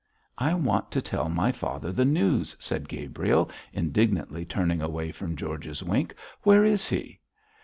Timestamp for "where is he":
6.41-7.19